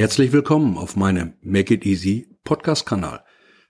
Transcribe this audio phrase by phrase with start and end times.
[0.00, 3.22] Herzlich willkommen auf meinem Make It Easy Podcast-Kanal.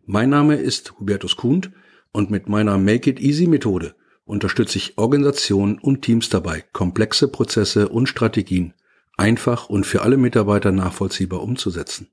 [0.06, 1.74] Mein Name ist Hubertus Kuhn
[2.12, 7.88] und mit meiner Make It Easy Methode unterstütze ich Organisationen und Teams dabei, komplexe Prozesse
[7.88, 8.74] und Strategien
[9.16, 12.06] einfach und für alle Mitarbeiter nachvollziehbar umzusetzen.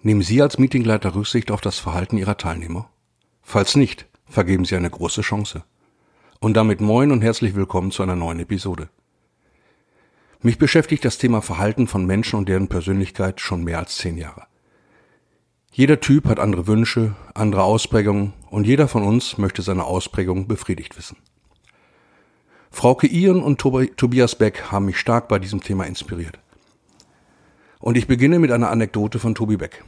[0.00, 2.88] Nehmen Sie als Meetingleiter Rücksicht auf das Verhalten Ihrer Teilnehmer?
[3.42, 5.64] Falls nicht, vergeben Sie eine große Chance.
[6.38, 8.90] Und damit moin und herzlich willkommen zu einer neuen Episode.
[10.44, 14.42] Mich beschäftigt das Thema Verhalten von Menschen und deren Persönlichkeit schon mehr als zehn Jahre.
[15.72, 20.98] Jeder Typ hat andere Wünsche, andere Ausprägungen und jeder von uns möchte seine Ausprägung befriedigt
[20.98, 21.16] wissen.
[22.70, 26.38] Frauke Iren und Tobias Beck haben mich stark bei diesem Thema inspiriert.
[27.80, 29.82] Und ich beginne mit einer Anekdote von Tobi Beck.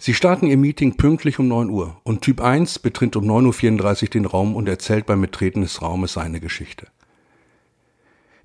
[0.00, 4.08] Sie starten ihr Meeting pünktlich um 9 Uhr und Typ 1 betritt um 9.34 Uhr
[4.08, 6.88] den Raum und erzählt beim Betreten des Raumes seine Geschichte.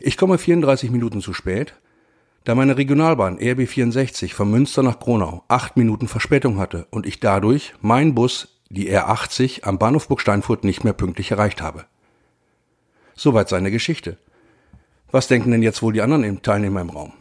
[0.07, 1.73] Ich komme 34 Minuten zu spät,
[2.45, 7.19] da meine Regionalbahn RB 64 von Münster nach Gronau acht Minuten Verspätung hatte und ich
[7.19, 11.87] dadurch meinen Bus, die R80, am Bahnhof Burgsteinfurt nicht mehr pünktlich erreicht habe.
[13.15, 14.17] Soweit seine Geschichte.
[15.11, 17.11] Was denken denn jetzt wohl die anderen Teilnehmer im Raum?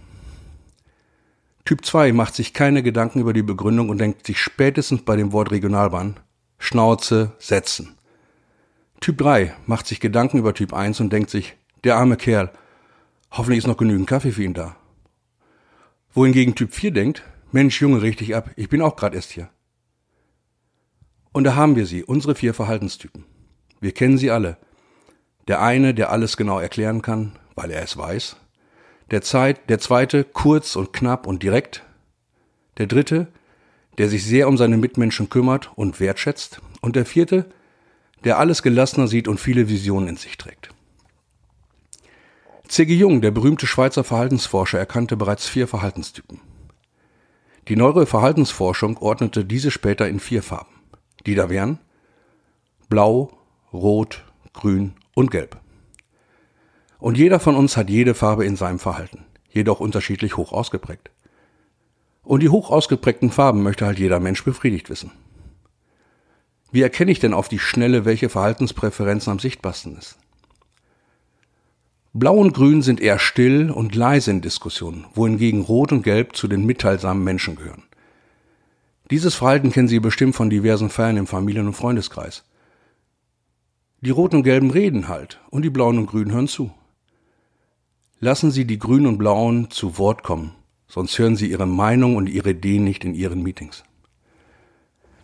[1.64, 5.33] Typ 2 macht sich keine Gedanken über die Begründung und denkt sich spätestens bei dem
[5.33, 6.20] Wort Regionalbahn
[6.61, 7.98] Schnauze setzen.
[9.01, 12.53] Typ 3 macht sich Gedanken über Typ 1 und denkt sich, der arme Kerl,
[13.30, 14.77] hoffentlich ist noch genügend Kaffee für ihn da.
[16.12, 19.50] Wohingegen Typ 4 denkt, Mensch Junge, richtig ab, ich bin auch gerade erst hier.
[21.33, 23.24] Und da haben wir sie, unsere vier Verhaltenstypen.
[23.80, 24.56] Wir kennen sie alle.
[25.48, 28.36] Der eine, der alles genau erklären kann, weil er es weiß.
[29.10, 31.84] Der, Zeit, der zweite kurz und knapp und direkt.
[32.78, 33.28] Der dritte,
[33.98, 36.61] der sich sehr um seine Mitmenschen kümmert und wertschätzt.
[36.80, 37.46] Und der vierte,
[38.24, 40.70] der alles gelassener sieht und viele Visionen in sich trägt.
[42.68, 42.94] C.G.
[42.94, 46.40] Jung, der berühmte Schweizer Verhaltensforscher, erkannte bereits vier Verhaltenstypen.
[47.68, 50.74] Die neuere Verhaltensforschung ordnete diese später in vier Farben,
[51.27, 51.78] die da wären
[52.88, 53.32] Blau,
[53.72, 55.60] Rot, Grün und Gelb.
[56.98, 61.10] Und jeder von uns hat jede Farbe in seinem Verhalten, jedoch unterschiedlich hoch ausgeprägt.
[62.22, 65.12] Und die hoch ausgeprägten Farben möchte halt jeder Mensch befriedigt wissen.
[66.72, 70.18] Wie erkenne ich denn auf die Schnelle, welche Verhaltenspräferenzen am sichtbarsten ist?
[72.18, 76.48] Blau und Grün sind eher still und leise in Diskussionen, wohingegen Rot und Gelb zu
[76.48, 77.82] den mitteilsamen Menschen gehören.
[79.10, 82.44] Dieses Verhalten kennen Sie bestimmt von diversen Feiern im Familien- und Freundeskreis.
[84.00, 86.70] Die Roten und Gelben reden halt und die Blauen und Grünen hören zu.
[88.18, 90.52] Lassen Sie die Grünen und Blauen zu Wort kommen,
[90.88, 93.84] sonst hören Sie Ihre Meinung und Ihre Ideen nicht in Ihren Meetings.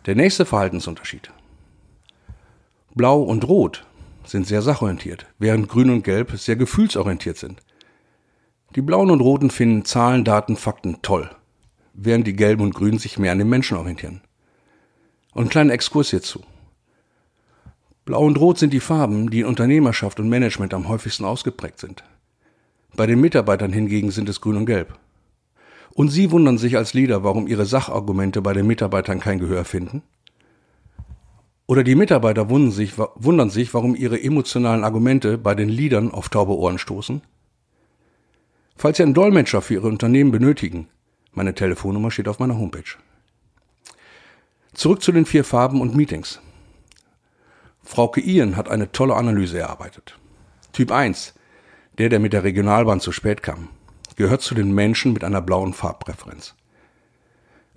[0.04, 1.32] Der nächste Verhaltensunterschied.
[2.94, 3.86] Blau und Rot
[4.32, 7.62] sind sehr sachorientiert, während Grün und Gelb sehr gefühlsorientiert sind.
[8.74, 11.30] Die Blauen und Roten finden Zahlen, Daten, Fakten toll,
[11.92, 14.22] während die Gelben und Grünen sich mehr an den Menschen orientieren.
[15.34, 16.42] Und einen kleinen Exkurs hierzu.
[18.04, 22.02] Blau und Rot sind die Farben, die in Unternehmerschaft und Management am häufigsten ausgeprägt sind.
[22.96, 24.98] Bei den Mitarbeitern hingegen sind es grün und gelb.
[25.94, 30.02] Und Sie wundern sich als Leader, warum Ihre Sachargumente bei den Mitarbeitern kein Gehör finden?
[31.66, 36.28] Oder die Mitarbeiter wundern sich, wundern sich, warum ihre emotionalen Argumente bei den Leadern auf
[36.28, 37.22] taube Ohren stoßen?
[38.76, 40.88] Falls Sie einen Dolmetscher für Ihre Unternehmen benötigen,
[41.32, 42.98] meine Telefonnummer steht auf meiner Homepage.
[44.74, 46.40] Zurück zu den vier Farben und Meetings.
[47.84, 50.18] Frauke Ian hat eine tolle Analyse erarbeitet.
[50.72, 51.34] Typ 1
[51.98, 53.68] der, der mit der Regionalbahn zu spät kam,
[54.16, 56.54] gehört zu den Menschen mit einer blauen Farbpräferenz.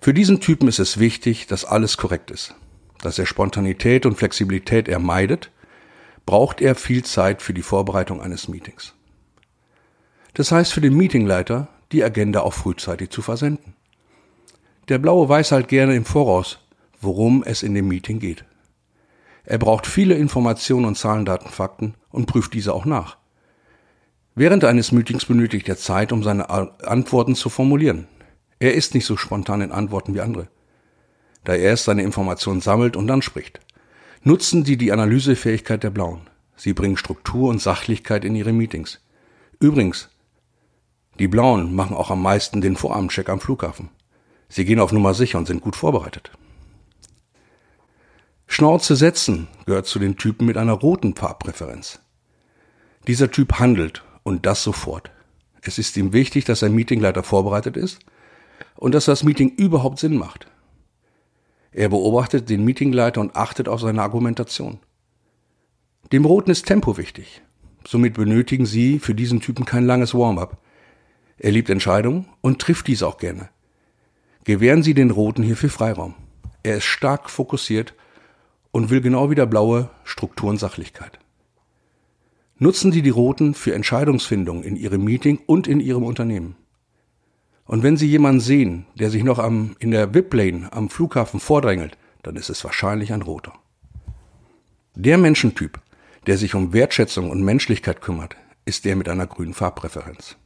[0.00, 2.54] Für diesen Typen ist es wichtig, dass alles korrekt ist.
[3.02, 5.50] Dass er Spontanität und Flexibilität ermeidet,
[6.24, 8.94] braucht er viel Zeit für die Vorbereitung eines Meetings.
[10.34, 13.74] Das heißt für den Meetingleiter, die Agenda auch frühzeitig zu versenden.
[14.88, 16.58] Der Blaue weiß halt gerne im Voraus,
[17.00, 18.44] worum es in dem Meeting geht.
[19.44, 23.16] Er braucht viele Informationen und Zahlen, Daten, Fakten und prüft diese auch nach.
[24.34, 28.06] Während eines Meetings benötigt er Zeit, um seine Antworten zu formulieren.
[28.58, 30.48] Er ist nicht so spontan in Antworten wie andere,
[31.46, 33.60] da er erst seine Informationen sammelt und dann spricht.
[34.22, 36.22] Nutzen Sie die Analysefähigkeit der Blauen.
[36.56, 39.00] Sie bringen Struktur und Sachlichkeit in Ihre Meetings.
[39.60, 40.08] Übrigens,
[41.18, 43.90] die Blauen machen auch am meisten den Vorabendcheck am Flughafen.
[44.48, 46.32] Sie gehen auf Nummer sicher und sind gut vorbereitet.
[48.48, 52.00] Schnauze setzen gehört zu den Typen mit einer roten Farbpräferenz.
[53.06, 55.10] Dieser Typ handelt und das sofort.
[55.62, 58.00] Es ist ihm wichtig, dass sein Meetingleiter vorbereitet ist
[58.74, 60.48] und dass das Meeting überhaupt Sinn macht.
[61.76, 64.78] Er beobachtet den Meetingleiter und achtet auf seine Argumentation.
[66.10, 67.42] Dem Roten ist Tempo wichtig.
[67.86, 70.56] somit benötigen Sie für diesen Typen kein langes Warm-up.
[71.36, 73.50] Er liebt Entscheidungen und trifft dies auch gerne.
[74.44, 76.14] Gewähren Sie den Roten hierfür Freiraum.
[76.62, 77.92] Er ist stark fokussiert
[78.70, 81.18] und will genau wie der Blaue Struktur und Sachlichkeit.
[82.58, 86.56] Nutzen Sie die Roten für Entscheidungsfindung in Ihrem Meeting und in Ihrem Unternehmen.
[87.66, 91.98] Und wenn Sie jemanden sehen, der sich noch am, in der VIP-Lane am Flughafen vordrängelt,
[92.22, 93.52] dann ist es wahrscheinlich ein Roter.
[94.94, 95.80] Der Menschentyp,
[96.26, 100.36] der sich um Wertschätzung und Menschlichkeit kümmert, ist der mit einer grünen Farbpräferenz.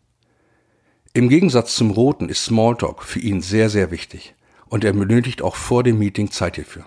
[1.12, 4.34] Im Gegensatz zum Roten ist Smalltalk für ihn sehr, sehr wichtig
[4.66, 6.86] und er benötigt auch vor dem Meeting Zeit hierfür.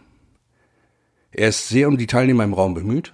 [1.31, 3.13] Er ist sehr um die Teilnehmer im Raum bemüht.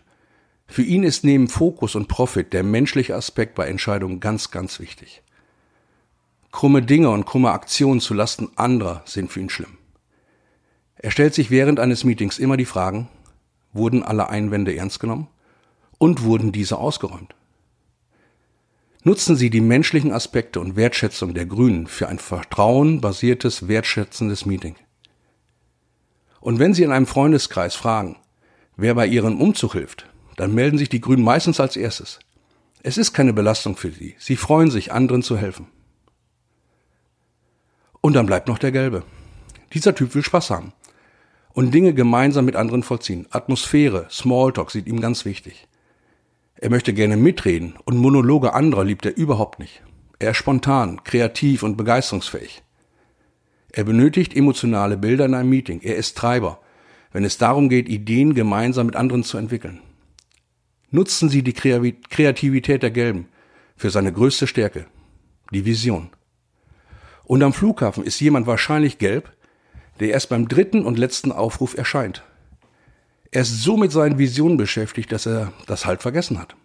[0.67, 5.23] Für ihn ist neben Fokus und Profit der menschliche Aspekt bei Entscheidungen ganz, ganz wichtig.
[6.51, 9.77] Krumme Dinge und krumme Aktionen zu Lasten anderer sind für ihn schlimm.
[10.95, 13.07] Er stellt sich während eines Meetings immer die Fragen,
[13.71, 15.27] wurden alle Einwände ernst genommen
[15.97, 17.35] und wurden diese ausgeräumt?
[19.03, 24.75] Nutzen Sie die menschlichen Aspekte und Wertschätzung der Grünen für ein vertrauenbasiertes, wertschätzendes Meeting.
[26.41, 28.17] Und wenn Sie in einem Freundeskreis fragen,
[28.75, 32.19] wer bei Ihrem Umzug hilft, dann melden sich die Grünen meistens als erstes.
[32.81, 34.15] Es ist keine Belastung für Sie.
[34.19, 35.67] Sie freuen sich, anderen zu helfen.
[38.01, 39.03] Und dann bleibt noch der Gelbe.
[39.73, 40.73] Dieser Typ will Spaß haben
[41.53, 43.27] und Dinge gemeinsam mit anderen vollziehen.
[43.31, 45.67] Atmosphäre, Smalltalk sind ihm ganz wichtig.
[46.55, 49.81] Er möchte gerne mitreden und Monologe anderer liebt er überhaupt nicht.
[50.19, 52.63] Er ist spontan, kreativ und begeisterungsfähig.
[53.71, 55.81] Er benötigt emotionale Bilder in einem Meeting.
[55.81, 56.59] Er ist Treiber,
[57.11, 59.79] wenn es darum geht, Ideen gemeinsam mit anderen zu entwickeln.
[60.91, 63.27] Nutzen Sie die Kreativität der Gelben
[63.75, 64.85] für seine größte Stärke,
[65.51, 66.09] die Vision.
[67.29, 69.31] Und am Flughafen ist jemand wahrscheinlich gelb,
[69.99, 72.23] der erst beim dritten und letzten Aufruf erscheint.
[73.29, 76.55] Er ist so mit seinen Visionen beschäftigt, dass er das halt vergessen hat.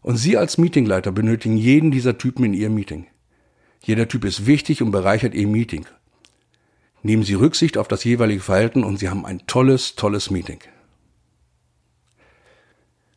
[0.00, 3.08] Und Sie als Meetingleiter benötigen jeden dieser Typen in Ihrem Meeting.
[3.82, 5.86] Jeder Typ ist wichtig und bereichert Ihr Meeting.
[7.02, 10.60] Nehmen Sie Rücksicht auf das jeweilige Verhalten und Sie haben ein tolles, tolles Meeting.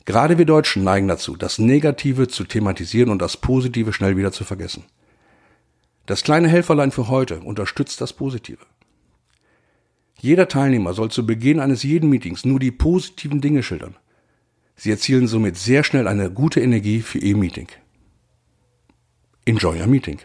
[0.06, 4.44] Gerade wir Deutschen neigen dazu, das Negative zu thematisieren und das Positive schnell wieder zu
[4.44, 4.86] vergessen.
[6.10, 8.66] Das kleine Helferlein für heute unterstützt das Positive.
[10.20, 13.96] Jeder Teilnehmer soll zu Beginn eines jeden Meetings nur die positiven Dinge schildern.
[14.76, 17.68] Sie erzielen somit sehr schnell eine gute Energie für Ihr Meeting.
[19.46, 20.18] Enjoy your Meeting.